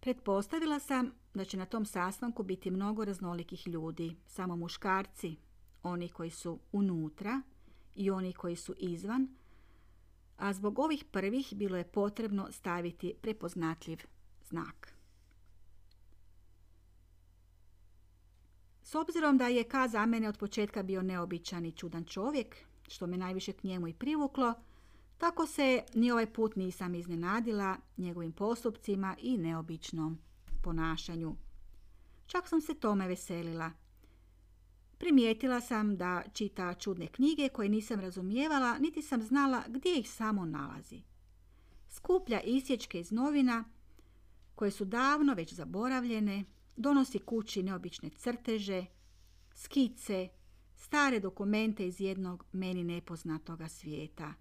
Pretpostavila 0.00 0.78
sam 0.78 1.10
da 1.34 1.44
će 1.44 1.56
na 1.56 1.66
tom 1.66 1.86
sastanku 1.86 2.42
biti 2.42 2.70
mnogo 2.70 3.04
raznolikih 3.04 3.68
ljudi, 3.68 4.16
samo 4.26 4.56
muškarci, 4.56 5.36
oni 5.82 6.08
koji 6.08 6.30
su 6.30 6.58
unutra 6.72 7.42
i 7.94 8.10
oni 8.10 8.32
koji 8.32 8.56
su 8.56 8.74
izvan, 8.78 9.28
a 10.36 10.52
zbog 10.52 10.78
ovih 10.78 11.04
prvih 11.04 11.52
bilo 11.56 11.76
je 11.76 11.90
potrebno 11.90 12.52
staviti 12.52 13.14
prepoznatljiv 13.22 13.98
znak. 14.44 14.94
S 18.82 18.94
obzirom 18.94 19.38
da 19.38 19.48
je 19.48 19.64
K 19.64 19.88
za 19.88 20.06
mene 20.06 20.28
od 20.28 20.38
početka 20.38 20.82
bio 20.82 21.02
neobičan 21.02 21.66
i 21.66 21.72
čudan 21.72 22.04
čovjek, 22.04 22.67
što 22.88 23.06
me 23.06 23.16
najviše 23.16 23.52
k 23.52 23.64
njemu 23.64 23.88
i 23.88 23.94
privuklo, 23.94 24.54
tako 25.18 25.46
se 25.46 25.82
ni 25.94 26.10
ovaj 26.10 26.32
put 26.32 26.56
nisam 26.56 26.94
iznenadila 26.94 27.76
njegovim 27.96 28.32
postupcima 28.32 29.16
i 29.18 29.38
neobičnom 29.38 30.18
ponašanju. 30.62 31.36
Čak 32.26 32.48
sam 32.48 32.60
se 32.60 32.74
tome 32.74 33.08
veselila. 33.08 33.70
Primijetila 34.98 35.60
sam 35.60 35.96
da 35.96 36.22
čita 36.32 36.74
čudne 36.74 37.06
knjige 37.06 37.48
koje 37.48 37.68
nisam 37.68 38.00
razumijevala, 38.00 38.78
niti 38.78 39.02
sam 39.02 39.22
znala 39.22 39.62
gdje 39.68 39.98
ih 39.98 40.10
samo 40.10 40.44
nalazi. 40.44 41.02
Skuplja 41.88 42.40
isječke 42.40 43.00
iz 43.00 43.12
novina, 43.12 43.64
koje 44.54 44.70
su 44.70 44.84
davno 44.84 45.34
već 45.34 45.54
zaboravljene, 45.54 46.44
donosi 46.76 47.18
kući 47.18 47.62
neobične 47.62 48.10
crteže, 48.10 48.86
skice, 49.54 50.28
stare 50.78 51.20
dokumente 51.20 51.86
iz 51.86 52.00
jednog 52.00 52.44
meni 52.52 52.84
nepoznatoga 52.84 53.68
svijeta. 53.68 54.34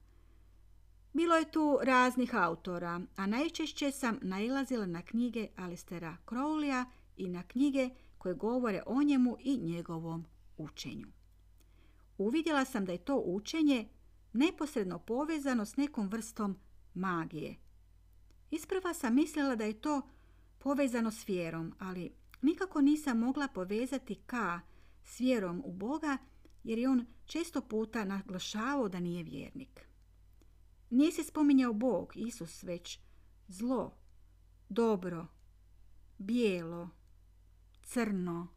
Bilo 1.14 1.36
je 1.36 1.52
tu 1.52 1.80
raznih 1.84 2.36
autora, 2.36 3.02
a 3.16 3.26
najčešće 3.26 3.92
sam 3.92 4.20
nailazila 4.22 4.86
na 4.86 5.02
knjige 5.02 5.48
Alistera 5.56 6.18
Crowleya 6.26 6.86
i 7.18 7.30
na 7.30 7.44
knjige 7.44 7.90
koje 8.18 8.36
govore 8.36 8.84
o 8.86 9.04
njemu 9.04 9.38
i 9.40 9.58
njegovom 9.58 10.26
učenju. 10.58 11.08
Uvidjela 12.18 12.66
sam 12.66 12.86
da 12.86 12.92
je 12.92 12.98
to 12.98 13.18
učenje 13.26 13.88
neposredno 14.34 15.00
povezano 15.00 15.66
s 15.66 15.78
nekom 15.78 16.08
vrstom 16.08 16.58
magije. 16.94 17.56
Isprva 18.52 18.94
sam 18.94 19.16
mislila 19.16 19.56
da 19.56 19.64
je 19.64 19.82
to 19.82 20.02
povezano 20.58 21.12
s 21.12 21.30
vjerom, 21.30 21.74
ali 21.80 22.12
nikako 22.42 22.82
nisam 22.82 23.20
mogla 23.20 23.48
povezati 23.48 24.16
ka 24.16 24.60
s 25.08 25.20
vjerom 25.20 25.62
u 25.66 25.74
Boga 25.74 26.18
jer 26.64 26.80
je 26.80 26.90
on 26.90 27.06
često 27.26 27.62
puta 27.62 28.06
naglašavao 28.06 28.90
da 28.90 29.00
nije 29.00 29.24
vjernik. 29.24 29.88
Nije 30.90 31.12
se 31.12 31.24
spominjao 31.24 31.74
Bog, 31.74 32.14
Isus, 32.16 32.64
već 32.64 33.00
zlo, 33.48 33.98
dobro, 34.70 35.28
bijelo, 36.18 36.90
crno, 37.84 38.48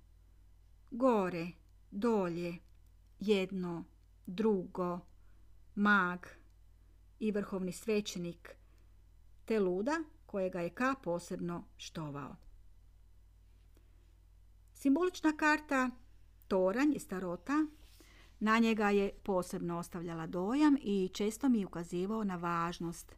gore, 0.91 1.49
dolje, 1.91 2.59
jedno, 3.21 3.85
drugo, 4.27 5.01
mag 5.75 6.27
i 7.19 7.33
vrhovni 7.33 7.73
svećenik, 7.73 8.57
te 9.45 9.61
luda 9.61 10.03
kojega 10.27 10.61
je 10.61 10.75
Ka 10.75 10.95
posebno 11.03 11.65
štovao. 11.77 12.37
Simbolična 14.75 15.37
karta 15.37 15.91
Toranj 16.51 16.99
starota 16.99 17.67
na 18.41 18.59
njega 18.59 18.91
je 18.91 19.13
posebno 19.23 19.79
ostavljala 19.79 20.27
dojam 20.27 20.77
i 20.83 21.11
često 21.15 21.49
mi 21.49 21.65
ukazivao 21.65 22.25
na 22.25 22.37
važnost, 22.37 23.17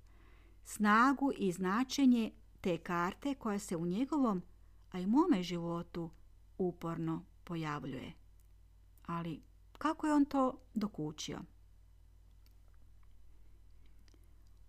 snagu 0.65 1.33
i 1.39 1.53
značenje 1.53 2.31
te 2.61 2.79
karte 2.79 3.35
koja 3.35 3.59
se 3.59 3.77
u 3.77 3.87
njegovom, 3.87 4.43
a 4.91 4.99
i 4.99 5.07
mome 5.07 5.43
životu 5.43 6.11
uporno 6.59 7.25
pojavljuje. 7.45 8.13
Ali 9.07 9.43
kako 9.79 10.07
je 10.07 10.15
on 10.15 10.25
to 10.25 10.59
dokučio? 10.75 11.39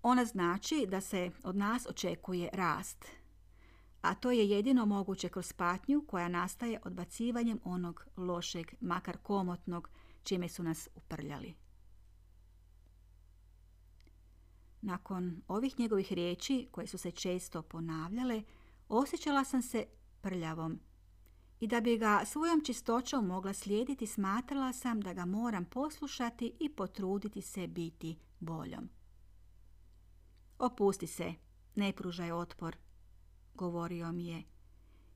Ona 0.02 0.26
znači 0.26 0.86
da 0.90 1.02
se 1.02 1.32
od 1.44 1.56
nas 1.56 1.88
očekuje 1.90 2.50
rast, 2.54 3.06
a 4.04 4.16
to 4.16 4.32
je 4.32 4.50
jedino 4.50 4.86
moguće 4.86 5.30
kroz 5.30 5.54
patnju 5.54 6.04
koja 6.08 6.28
nastaje 6.28 6.80
odbacivanjem 6.86 7.60
onog 7.64 8.06
lošeg, 8.18 8.74
makar 8.82 9.18
komotnog, 9.18 9.90
čime 10.24 10.50
su 10.50 10.64
nas 10.64 10.90
uprljali. 10.96 11.54
Nakon 14.82 15.42
ovih 15.48 15.80
njegovih 15.80 16.14
riječi, 16.14 16.68
koje 16.72 16.88
su 16.88 16.98
se 16.98 17.12
često 17.12 17.62
ponavljale, 17.62 18.44
osjećala 18.90 19.44
sam 19.44 19.62
se 19.62 19.86
prljavom 20.22 20.80
i 21.60 21.68
da 21.68 21.82
bi 21.82 21.98
ga 21.98 22.22
svojom 22.26 22.62
čistoćom 22.66 23.28
mogla 23.28 23.54
slijediti, 23.54 24.08
smatrala 24.08 24.74
sam 24.74 25.02
da 25.02 25.14
ga 25.14 25.26
moram 25.26 25.66
poslušati 25.66 26.54
i 26.60 26.70
potruditi 26.70 27.42
se 27.42 27.68
biti 27.68 28.18
boljom. 28.40 28.90
Opusti 30.60 31.08
se, 31.08 31.34
ne 31.76 31.94
pružaj 31.94 32.32
otpor, 32.32 32.83
govorio 33.54 34.12
mi 34.12 34.28
je. 34.28 34.44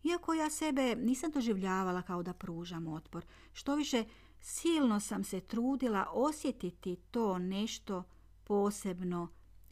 Iako 0.03 0.34
ja 0.34 0.50
sebe 0.50 0.96
nisam 0.96 1.32
doživljavala 1.32 2.01
kao 2.01 2.24
da 2.24 2.34
pružam 2.34 2.88
otpor, 2.88 3.25
što 3.53 3.75
više 3.75 4.03
silno 4.39 5.00
sam 5.00 5.24
se 5.24 5.39
trudila 5.39 6.06
osjetiti 6.13 6.96
to 6.96 7.39
nešto 7.39 8.03
posebno 8.44 9.27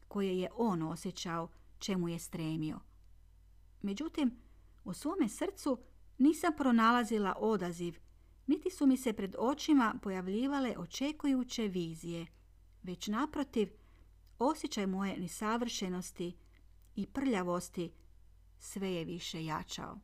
koje 0.08 0.40
je 0.40 0.50
on 0.56 0.84
osjećao, 0.84 1.50
čemu 1.80 2.10
je 2.10 2.20
stremio. 2.20 2.80
Međutim, 3.82 4.38
u 4.84 4.94
svome 4.94 5.30
srcu 5.30 5.78
nisam 6.18 6.54
pronalazila 6.58 7.36
odaziv, 7.40 8.00
niti 8.48 8.70
su 8.70 8.88
mi 8.88 8.98
se 8.98 9.14
pred 9.14 9.36
očima 9.40 9.96
pojavljivale 10.02 10.76
očekujuće 10.78 11.68
vizije, 11.68 12.28
već 12.84 13.08
naprotiv, 13.08 13.70
osjećaj 14.40 14.88
moje 14.88 15.18
nesavršenosti 15.18 16.38
i 16.96 17.08
prljavosti 17.08 17.92
sve 18.60 18.94
je 18.94 19.06
više 19.06 19.46
jačao. 19.46 20.00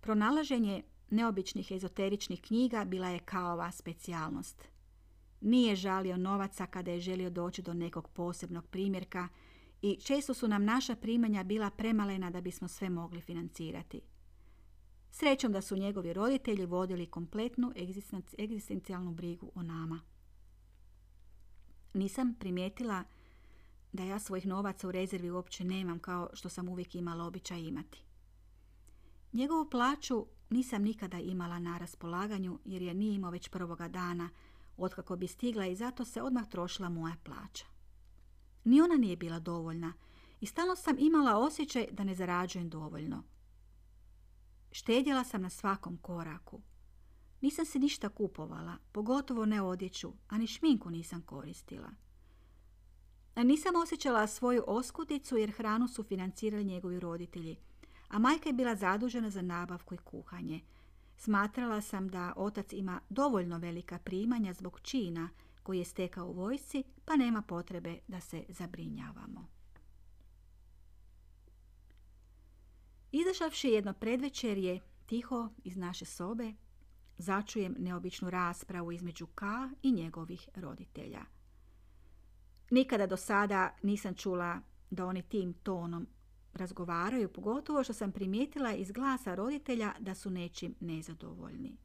Pronalaženje 0.00 0.82
neobičnih 1.10 1.70
ezoteričnih 1.70 2.42
knjiga 2.42 2.84
bila 2.84 3.08
je 3.08 3.18
kaova 3.18 3.72
specijalnost. 3.72 4.68
Nije 5.40 5.76
žalio 5.76 6.16
novaca 6.16 6.66
kada 6.66 6.90
je 6.90 7.00
želio 7.00 7.30
doći 7.30 7.62
do 7.62 7.74
nekog 7.74 8.08
posebnog 8.08 8.66
primjerka 8.66 9.28
i 9.82 9.96
često 9.96 10.34
su 10.34 10.48
nam 10.48 10.64
naša 10.64 10.96
primanja 10.96 11.44
bila 11.44 11.70
premalena 11.70 12.30
da 12.30 12.40
bismo 12.40 12.68
sve 12.68 12.90
mogli 12.90 13.20
financirati. 13.20 14.00
Srećom 15.10 15.52
da 15.52 15.60
su 15.60 15.76
njegovi 15.76 16.12
roditelji 16.12 16.66
vodili 16.66 17.06
kompletnu 17.06 17.72
egzistencijalnu 18.38 19.12
brigu 19.12 19.52
o 19.54 19.62
nama. 19.62 20.00
Nisam 21.94 22.34
primijetila 22.34 23.04
da 23.92 24.02
ja 24.02 24.18
svojih 24.18 24.46
novaca 24.46 24.88
u 24.88 24.92
rezervi 24.92 25.30
uopće 25.30 25.64
nemam 25.64 25.98
kao 25.98 26.30
što 26.32 26.48
sam 26.48 26.68
uvijek 26.68 26.94
imala 26.94 27.24
običaj 27.24 27.60
imati. 27.60 28.02
Njegovu 29.32 29.70
plaću 29.70 30.26
nisam 30.50 30.82
nikada 30.82 31.18
imala 31.18 31.58
na 31.58 31.78
raspolaganju 31.78 32.58
jer 32.64 32.82
je 32.82 32.94
nije 32.94 33.14
imao 33.14 33.30
već 33.30 33.48
prvoga 33.48 33.88
dana 33.88 34.30
otkako 34.76 35.16
bi 35.16 35.26
stigla 35.26 35.66
i 35.66 35.76
zato 35.76 36.04
se 36.04 36.22
odmah 36.22 36.48
trošila 36.48 36.88
moja 36.88 37.16
plaća. 37.24 37.66
Ni 38.64 38.80
ona 38.80 38.94
nije 38.94 39.16
bila 39.16 39.38
dovoljna 39.38 39.92
i 40.40 40.46
stalno 40.46 40.76
sam 40.76 40.96
imala 40.98 41.38
osjećaj 41.38 41.86
da 41.92 42.04
ne 42.04 42.14
zarađujem 42.14 42.68
dovoljno. 42.68 43.22
Štedjela 44.72 45.24
sam 45.24 45.42
na 45.42 45.50
svakom 45.50 45.96
koraku. 45.96 46.60
Nisam 47.40 47.66
se 47.66 47.78
ništa 47.78 48.08
kupovala, 48.08 48.76
pogotovo 48.92 49.46
ne 49.46 49.62
odjeću, 49.62 50.12
a 50.28 50.38
ni 50.38 50.46
šminku 50.46 50.90
nisam 50.90 51.22
koristila. 51.22 51.90
Nisam 53.44 53.76
osjećala 53.76 54.26
svoju 54.26 54.64
oskudicu 54.66 55.36
jer 55.36 55.50
hranu 55.50 55.88
su 55.88 56.02
financirali 56.02 56.64
njegovi 56.64 57.00
roditelji, 57.00 57.56
a 58.08 58.18
majka 58.18 58.48
je 58.48 58.52
bila 58.52 58.74
zadužena 58.74 59.30
za 59.30 59.42
nabavku 59.42 59.94
i 59.94 59.98
kuhanje. 59.98 60.60
Smatrala 61.16 61.80
sam 61.80 62.08
da 62.08 62.32
otac 62.36 62.72
ima 62.72 63.00
dovoljno 63.08 63.58
velika 63.58 63.98
primanja 63.98 64.52
zbog 64.52 64.80
čina 64.80 65.28
koji 65.62 65.78
je 65.78 65.84
stekao 65.84 66.28
u 66.28 66.32
vojsci, 66.32 66.84
pa 67.04 67.16
nema 67.16 67.42
potrebe 67.42 67.98
da 68.08 68.20
se 68.20 68.44
zabrinjavamo. 68.48 69.48
Izašavši 73.12 73.68
jedno 73.68 73.92
predvečerje, 73.92 74.80
tiho 75.06 75.48
iz 75.64 75.76
naše 75.76 76.04
sobe, 76.04 76.52
začujem 77.18 77.74
neobičnu 77.78 78.30
raspravu 78.30 78.92
između 78.92 79.26
K 79.26 79.44
i 79.82 79.92
njegovih 79.92 80.48
roditelja. 80.54 81.37
Nikada 82.70 83.06
do 83.06 83.16
sada 83.16 83.76
nisam 83.82 84.14
čula 84.14 84.60
da 84.90 85.06
oni 85.06 85.22
tim 85.22 85.52
tonom 85.52 86.06
razgovaraju, 86.52 87.32
pogotovo 87.32 87.84
što 87.84 87.92
sam 87.92 88.12
primijetila 88.12 88.72
iz 88.72 88.92
glasa 88.92 89.34
roditelja 89.34 89.94
da 89.98 90.14
su 90.14 90.30
nečim 90.30 90.74
nezadovoljni. 90.80 91.76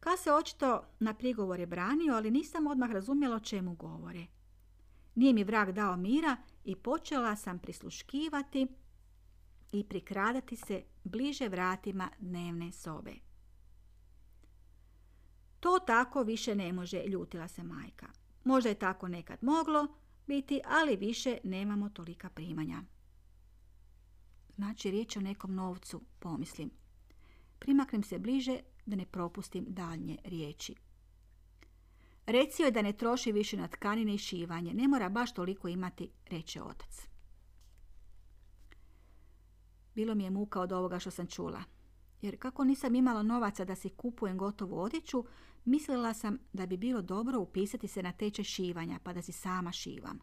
Ka 0.00 0.16
se 0.16 0.32
očito 0.32 0.82
na 0.98 1.14
prigovore 1.14 1.66
branio, 1.66 2.14
ali 2.14 2.30
nisam 2.30 2.66
odmah 2.66 2.90
razumjela 2.90 3.36
o 3.36 3.40
čemu 3.40 3.74
govore. 3.74 4.26
Nije 5.14 5.32
mi 5.32 5.44
vrag 5.44 5.72
dao 5.72 5.96
mira 5.96 6.36
i 6.64 6.76
počela 6.76 7.36
sam 7.36 7.58
prisluškivati 7.58 8.66
i 9.72 9.84
prikradati 9.84 10.56
se 10.56 10.82
bliže 11.04 11.48
vratima 11.48 12.10
dnevne 12.18 12.72
sobe. 12.72 13.12
To 15.60 15.78
tako 15.78 16.22
više 16.22 16.54
ne 16.54 16.72
može, 16.72 17.04
ljutila 17.04 17.48
se 17.48 17.62
majka. 17.62 18.06
Možda 18.48 18.68
je 18.68 18.74
tako 18.74 19.08
nekad 19.08 19.38
moglo 19.42 19.86
biti, 20.26 20.60
ali 20.64 20.96
više 20.96 21.38
nemamo 21.44 21.88
tolika 21.88 22.30
primanja. 22.30 22.82
Znači 24.56 24.90
riječ 24.90 25.16
o 25.16 25.20
nekom 25.20 25.54
novcu, 25.54 26.02
pomislim. 26.18 26.70
Primaknem 27.58 28.02
se 28.02 28.18
bliže 28.18 28.60
da 28.86 28.96
ne 28.96 29.06
propustim 29.06 29.64
daljnje 29.68 30.18
riječi. 30.24 30.74
Recio 32.26 32.64
je 32.64 32.70
da 32.70 32.82
ne 32.82 32.92
troši 32.92 33.32
više 33.32 33.56
na 33.56 33.68
tkanine 33.68 34.14
i 34.14 34.18
šivanje. 34.18 34.74
Ne 34.74 34.88
mora 34.88 35.08
baš 35.08 35.34
toliko 35.34 35.68
imati, 35.68 36.10
reče 36.30 36.62
otac. 36.62 37.06
Bilo 39.94 40.14
mi 40.14 40.24
je 40.24 40.30
muka 40.30 40.60
od 40.60 40.72
ovoga 40.72 40.98
što 40.98 41.10
sam 41.10 41.26
čula. 41.26 41.62
Jer 42.22 42.38
kako 42.38 42.64
nisam 42.64 42.94
imala 42.94 43.22
novaca 43.22 43.64
da 43.64 43.74
si 43.74 43.88
kupujem 43.88 44.38
gotovu 44.38 44.78
odjeću, 44.80 45.24
mislila 45.68 46.14
sam 46.14 46.38
da 46.52 46.66
bi 46.66 46.76
bilo 46.76 47.02
dobro 47.02 47.40
upisati 47.40 47.88
se 47.88 48.02
na 48.02 48.12
tečaj 48.12 48.44
šivanja, 48.44 48.98
pa 49.02 49.12
da 49.12 49.22
si 49.22 49.32
sama 49.32 49.72
šivam. 49.72 50.18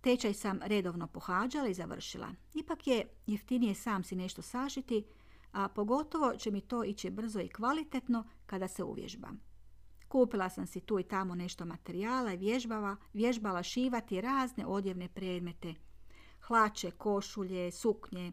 Tečaj 0.00 0.34
sam 0.34 0.60
redovno 0.62 1.06
pohađala 1.06 1.68
i 1.68 1.74
završila. 1.74 2.28
Ipak 2.54 2.86
je 2.86 3.08
jeftinije 3.26 3.74
sam 3.74 4.04
si 4.04 4.16
nešto 4.16 4.42
sašiti, 4.42 5.04
a 5.52 5.68
pogotovo 5.68 6.36
će 6.36 6.50
mi 6.50 6.60
to 6.60 6.84
ići 6.84 7.10
brzo 7.10 7.40
i 7.40 7.48
kvalitetno 7.48 8.24
kada 8.46 8.68
se 8.68 8.84
uvježbam. 8.84 9.40
Kupila 10.08 10.48
sam 10.48 10.66
si 10.66 10.80
tu 10.80 10.98
i 10.98 11.02
tamo 11.02 11.34
nešto 11.34 11.64
materijala 11.64 12.32
i 12.32 12.36
vježbala, 12.36 12.96
vježbala 13.12 13.62
šivati 13.62 14.20
razne 14.20 14.66
odjevne 14.66 15.08
predmete. 15.08 15.74
Hlače, 16.40 16.90
košulje, 16.90 17.70
suknje, 17.70 18.32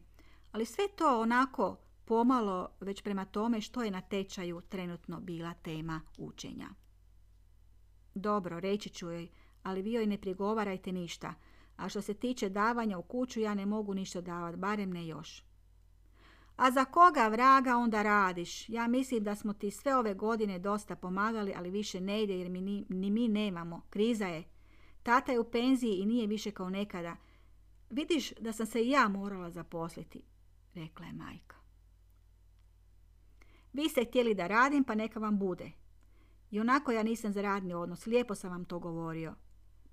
ali 0.51 0.65
sve 0.65 0.87
to 0.95 1.21
onako 1.21 1.77
pomalo 2.07 2.69
već 2.79 3.01
prema 3.01 3.25
tome 3.25 3.61
što 3.61 3.83
je 3.83 3.91
na 3.91 4.01
tečaju 4.01 4.61
trenutno 4.61 5.19
bila 5.19 5.53
tema 5.53 6.01
učenja. 6.17 6.69
Dobro, 8.15 8.59
reći 8.59 8.89
ću 8.89 9.11
joj, 9.11 9.27
ali 9.63 9.81
vi 9.81 9.91
joj 9.91 10.05
ne 10.05 10.17
prigovarajte 10.17 10.91
ništa, 10.91 11.33
a 11.77 11.89
što 11.89 12.01
se 12.01 12.13
tiče 12.13 12.49
davanja 12.49 12.97
u 12.97 13.03
kuću 13.03 13.39
ja 13.39 13.53
ne 13.53 13.65
mogu 13.65 13.93
ništa 13.93 14.21
davati, 14.21 14.57
barem 14.57 14.89
ne 14.89 15.07
još. 15.07 15.43
A 16.55 16.71
za 16.71 16.85
koga 16.85 17.27
vraga 17.27 17.77
onda 17.77 18.01
radiš? 18.01 18.69
Ja 18.69 18.87
mislim 18.87 19.23
da 19.23 19.35
smo 19.35 19.53
ti 19.53 19.71
sve 19.71 19.95
ove 19.95 20.13
godine 20.13 20.59
dosta 20.59 20.95
pomagali, 20.95 21.53
ali 21.55 21.71
više 21.71 22.01
ne 22.01 22.23
ide 22.23 22.37
jer 22.37 22.49
mi 22.49 22.61
ni, 22.61 22.85
ni 22.89 23.11
mi 23.11 23.27
nemamo. 23.27 23.81
Kriza 23.89 24.25
je. 24.25 24.43
Tata 25.03 25.31
je 25.31 25.39
u 25.39 25.51
penziji 25.51 25.95
i 25.95 26.05
nije 26.05 26.27
više 26.27 26.51
kao 26.51 26.69
nekada. 26.69 27.15
Vidiš 27.89 28.33
da 28.33 28.53
sam 28.53 28.65
se 28.65 28.81
i 28.81 28.89
ja 28.89 29.07
morala 29.07 29.49
zaposliti, 29.49 30.21
rekla 30.73 31.05
je 31.05 31.13
majka. 31.13 31.66
Vi 33.73 33.89
ste 33.89 34.05
htjeli 34.05 34.33
da 34.33 34.47
radim, 34.47 34.83
pa 34.83 34.95
neka 34.95 35.19
vam 35.19 35.39
bude. 35.39 35.71
I 36.51 36.59
onako 36.59 36.91
ja 36.91 37.03
nisam 37.03 37.33
za 37.33 37.41
radni 37.41 37.73
odnos, 37.73 38.05
lijepo 38.05 38.35
sam 38.35 38.51
vam 38.51 38.65
to 38.65 38.79
govorio. 38.79 39.35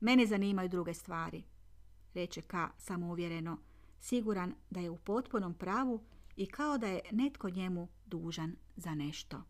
Mene 0.00 0.26
zanimaju 0.26 0.68
druge 0.68 0.94
stvari, 0.94 1.44
reče 2.14 2.42
K 2.42 2.54
samouvjereno, 2.78 3.58
siguran 4.00 4.54
da 4.70 4.80
je 4.80 4.90
u 4.90 4.98
potpunom 4.98 5.54
pravu 5.54 6.04
i 6.36 6.46
kao 6.46 6.78
da 6.78 6.86
je 6.86 7.00
netko 7.12 7.50
njemu 7.50 7.88
dužan 8.06 8.56
za 8.76 8.94
nešto. 8.94 9.42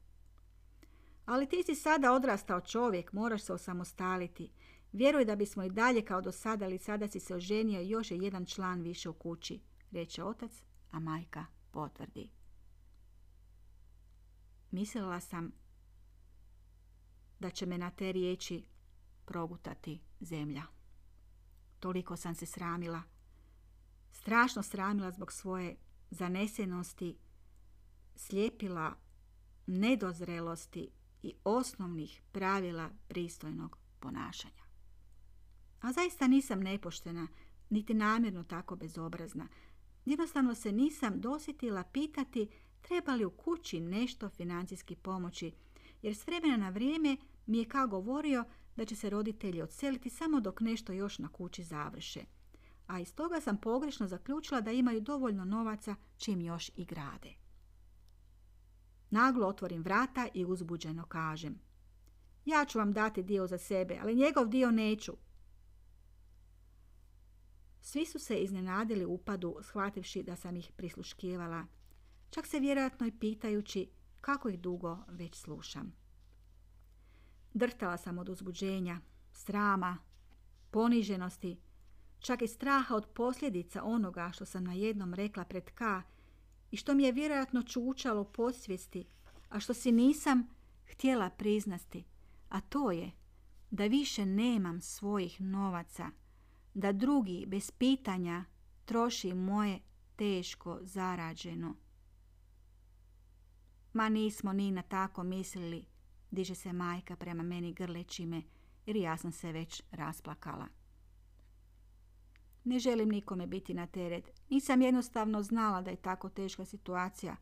Ali 1.27 1.49
ti 1.49 1.63
si 1.63 1.75
sada 1.75 2.13
odrastao 2.13 2.61
čovjek, 2.61 3.13
moraš 3.13 3.43
se 3.43 3.53
osamostaliti. 3.53 4.51
Vjeruj 4.93 5.25
da 5.25 5.37
bismo 5.37 5.63
i 5.63 5.71
dalje 5.71 6.05
kao 6.05 6.21
do 6.21 6.33
sada, 6.33 6.65
ali 6.65 6.79
sada 6.79 7.09
si 7.09 7.21
se 7.21 7.35
oženio 7.35 7.81
i 7.81 7.89
još 7.89 8.11
je 8.11 8.19
jedan 8.19 8.47
član 8.47 8.83
više 8.83 9.09
u 9.09 9.13
kući, 9.13 9.61
reče 9.91 10.25
otac, 10.25 10.53
a 10.91 11.01
majka 11.01 11.47
potvrdi. 11.71 12.31
Mislila 14.75 15.21
sam 15.21 15.53
da 17.39 17.51
će 17.51 17.67
me 17.67 17.79
na 17.79 17.91
te 17.91 18.13
riječi 18.13 18.65
progutati 19.25 20.01
zemlja. 20.21 20.63
Toliko 21.81 22.17
sam 22.17 22.35
se 22.35 22.47
sramila. 22.47 23.03
Strašno 24.13 24.63
sramila 24.63 25.11
zbog 25.11 25.33
svoje 25.33 25.77
zanesenosti, 26.11 27.19
slijepila 28.17 28.95
nedozrelosti 29.67 30.91
i 31.23 31.35
osnovnih 31.45 32.23
pravila 32.33 32.91
pristojnog 33.09 33.79
ponašanja. 34.01 34.65
A 35.81 35.93
zaista 35.93 36.27
nisam 36.27 36.61
nepoštena, 36.61 37.29
niti 37.71 37.95
namjerno 37.95 38.45
tako 38.45 38.77
bezobrazna. 38.77 39.49
Jednostavno 40.05 40.55
se 40.55 40.73
nisam 40.73 41.21
dosjetila 41.21 41.85
pitati 41.85 42.49
treba 42.89 43.15
li 43.15 43.25
u 43.25 43.31
kući 43.31 43.81
nešto 43.81 44.29
financijski 44.29 44.97
pomoći, 44.97 45.53
jer 46.03 46.17
s 46.17 46.27
vremena 46.27 46.57
na 46.57 46.69
vrijeme 46.69 47.17
mi 47.47 47.59
je 47.59 47.69
kao 47.69 47.87
govorio 47.87 48.45
da 48.77 48.85
će 48.85 48.97
se 48.97 49.11
roditelji 49.11 49.63
odseliti 49.63 50.11
samo 50.11 50.41
dok 50.41 50.61
nešto 50.61 50.93
još 50.93 51.19
na 51.19 51.29
kući 51.29 51.65
završe. 51.65 52.21
A 52.87 53.01
iz 53.01 53.15
toga 53.15 53.41
sam 53.41 53.61
pogrešno 53.61 54.09
zaključila 54.09 54.61
da 54.61 54.73
imaju 54.73 55.01
dovoljno 55.01 55.45
novaca 55.45 55.97
čim 56.17 56.41
još 56.41 56.71
i 56.77 56.85
grade. 56.85 57.35
Naglo 59.11 59.47
otvorim 59.47 59.83
vrata 59.83 60.29
i 60.35 60.45
uzbuđeno 60.45 61.07
kažem. 61.07 61.59
Ja 62.45 62.65
ću 62.65 62.79
vam 62.79 62.93
dati 62.93 63.23
dio 63.23 63.47
za 63.47 63.59
sebe, 63.59 63.99
ali 64.03 64.15
njegov 64.15 64.49
dio 64.49 64.71
neću. 64.71 65.13
Svi 67.81 68.07
su 68.07 68.19
se 68.19 68.39
iznenadili 68.39 69.05
upadu, 69.05 69.57
shvativši 69.63 70.23
da 70.23 70.37
sam 70.37 70.57
ih 70.57 70.73
prisluškivala, 70.77 71.67
čak 72.35 72.47
se 72.47 72.61
vjerojatno 72.61 73.07
i 73.07 73.19
pitajući 73.19 73.91
kako 74.21 74.49
ih 74.49 74.61
dugo 74.61 74.99
već 75.09 75.35
slušam. 75.35 75.93
Drtala 77.55 77.97
sam 77.97 78.19
od 78.19 78.29
uzbuđenja, 78.29 79.01
srama, 79.33 79.99
poniženosti, 80.71 81.61
čak 82.19 82.43
i 82.43 82.47
straha 82.47 82.95
od 82.95 83.07
posljedica 83.07 83.83
onoga 83.83 84.31
što 84.33 84.45
sam 84.45 84.65
na 84.65 84.73
jednom 84.73 85.15
rekla 85.15 85.45
pred 85.45 85.71
K 85.71 86.03
i 86.71 86.77
što 86.77 86.95
mi 86.95 87.03
je 87.03 87.13
vjerojatno 87.13 87.63
čučalo 87.63 88.25
podsvijesti, 88.25 89.07
a 89.49 89.61
što 89.61 89.75
si 89.75 89.93
nisam 89.93 90.49
htjela 90.93 91.31
priznati, 91.31 92.05
a 92.49 92.61
to 92.61 92.91
je 92.91 93.11
da 93.71 93.87
više 93.87 94.27
nemam 94.27 94.81
svojih 94.81 95.41
novaca, 95.41 96.11
da 96.75 96.93
drugi 96.93 97.45
bez 97.47 97.71
pitanja 97.71 98.45
troši 98.85 99.35
moje 99.35 99.81
teško 100.17 100.79
zarađeno. 100.83 101.84
Ma 103.95 104.09
nismo 104.09 104.53
ni 104.53 104.71
na 104.71 104.83
tako 104.83 105.23
mislili, 105.23 105.85
diže 106.31 106.55
se 106.55 106.73
majka 106.73 107.17
prema 107.17 107.43
meni 107.43 107.73
grleći 107.73 108.27
me, 108.27 108.43
jer 108.87 108.97
ja 108.97 109.17
sam 109.17 109.33
se 109.33 109.53
već 109.53 109.83
rasplakala. 109.91 110.67
Ne 112.65 112.79
želim 112.79 113.09
nikome 113.09 113.47
biti 113.47 113.75
na 113.75 113.87
teret. 113.87 114.31
Nisam 114.51 114.83
jednostavno 114.83 115.43
znala 115.43 115.83
da 115.83 115.91
je 115.91 115.97
tako 115.97 116.29
teška 116.29 116.65
situacija. 116.65 117.37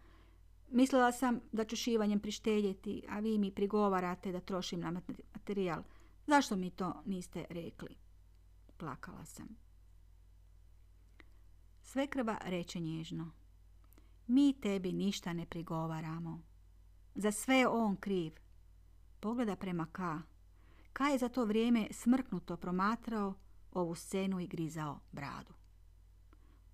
Mislila 0.71 1.12
sam 1.12 1.41
da 1.53 1.65
ću 1.65 1.77
šivanjem 1.77 2.21
prištedjeti, 2.21 3.03
a 3.09 3.21
vi 3.21 3.38
mi 3.38 3.51
prigovarate 3.51 4.33
da 4.33 4.41
trošim 4.41 4.81
na 4.81 4.91
materijal. 5.35 5.83
Zašto 6.27 6.57
mi 6.57 6.71
to 6.71 7.03
niste 7.07 7.45
rekli? 7.51 7.97
Plakala 8.77 9.25
sam. 9.25 9.49
Svekrva 11.83 12.38
reče 12.45 12.81
nježno. 12.81 13.31
Mi 14.27 14.53
tebi 14.61 14.93
ništa 14.93 15.33
ne 15.33 15.47
prigovaramo. 15.47 16.41
Za 17.15 17.33
sve 17.33 17.57
je 17.57 17.69
on 17.69 17.97
kriv. 17.97 18.33
Pogleda 19.21 19.57
prema 19.57 19.87
Ka. 19.93 20.21
Ka 20.93 21.05
je 21.05 21.19
za 21.19 21.29
to 21.29 21.45
vrijeme 21.45 21.89
smrknuto 21.91 22.57
promatrao 22.57 23.35
ovu 23.73 23.95
scenu 23.95 24.41
i 24.41 24.47
grizao 24.47 25.01
bradu. 25.13 25.53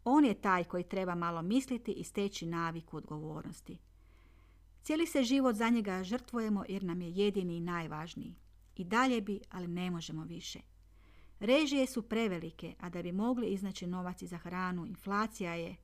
On 0.05 0.25
je 0.25 0.41
taj 0.41 0.65
koji 0.65 0.85
treba 0.85 1.15
malo 1.15 1.43
misliti 1.43 1.93
i 1.93 2.05
steći 2.05 2.47
naviku 2.47 2.97
odgovornosti. 2.97 3.79
Cijeli 4.83 5.07
se 5.07 5.23
život 5.23 5.57
za 5.57 5.69
njega 5.69 6.05
žrtvujemo 6.05 6.65
jer 6.69 6.85
nam 6.85 7.01
je 7.01 7.11
jedini 7.11 7.57
i 7.57 7.61
najvažniji. 7.61 8.35
I 8.77 8.85
dalje 8.85 9.21
bi, 9.21 9.41
ali 9.51 9.69
ne 9.69 9.91
možemo 9.91 10.25
više. 10.25 10.61
Režije 11.41 11.87
su 11.87 12.03
prevelike, 12.03 12.75
a 12.81 12.91
da 12.91 13.03
bi 13.03 13.13
mogli 13.13 13.47
iznaći 13.47 13.87
novac 13.87 14.23
za 14.23 14.37
hranu, 14.39 14.87
inflacija 14.87 15.55
je, 15.55 15.77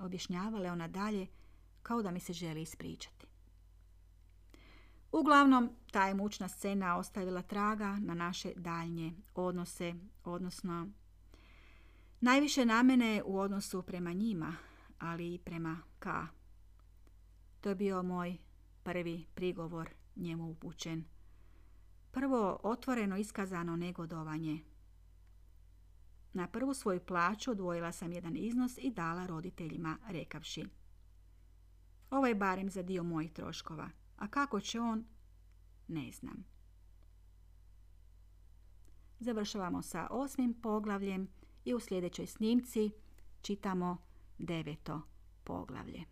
objašnjavala 0.00 0.72
ona 0.72 0.88
dalje, 0.88 1.26
kao 1.82 2.02
da 2.02 2.10
mi 2.10 2.20
se 2.20 2.32
želi 2.32 2.62
ispričati. 2.62 3.26
Uglavnom, 5.12 5.70
ta 5.92 6.06
je 6.06 6.14
mučna 6.14 6.48
scena 6.48 6.96
ostavila 6.96 7.42
traga 7.42 7.98
na 8.00 8.14
naše 8.14 8.52
daljnje 8.56 9.12
odnose, 9.34 9.94
odnosno 10.24 10.88
najviše 12.20 12.64
na 12.64 12.82
mene 12.82 13.22
u 13.24 13.38
odnosu 13.38 13.82
prema 13.82 14.12
njima, 14.12 14.56
ali 14.98 15.34
i 15.34 15.38
prema 15.38 15.78
K. 15.98 16.08
To 17.60 17.68
je 17.68 17.74
bio 17.74 18.02
moj 18.02 18.36
prvi 18.82 19.26
prigovor 19.34 19.90
njemu 20.16 20.50
upućen. 20.50 21.04
Prvo 22.10 22.60
otvoreno 22.62 23.16
iskazano 23.16 23.76
negodovanje. 23.76 24.69
Na 26.32 26.46
prvu 26.46 26.74
svoju 26.74 27.00
plaću 27.00 27.50
odvojila 27.50 27.92
sam 27.92 28.12
jedan 28.12 28.36
iznos 28.36 28.78
i 28.78 28.90
dala 28.90 29.26
roditeljima 29.26 29.98
rekavši. 30.08 30.64
Ovo 32.10 32.26
je 32.26 32.34
barem 32.34 32.70
za 32.70 32.82
dio 32.82 33.02
mojih 33.02 33.32
troškova 33.32 33.90
a 34.20 34.28
kako 34.28 34.60
će 34.60 34.80
on, 34.80 35.04
ne 35.88 36.12
znam. 36.12 36.44
Završavamo 39.20 39.82
sa 39.82 40.06
osmim 40.10 40.54
poglavljem 40.54 41.28
i 41.64 41.74
u 41.74 41.80
sljedećoj 41.80 42.26
snimci 42.26 42.90
čitamo 43.42 43.96
deveto 44.38 45.02
poglavlje. 45.44 46.04